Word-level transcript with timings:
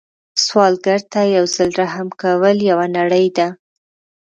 سوالګر 0.45 0.99
ته 1.11 1.21
یو 1.35 1.45
ځل 1.55 1.69
رحم 1.81 2.07
کول 2.21 2.57
یوه 2.69 2.87
نړۍ 2.97 3.27
ده 3.37 3.47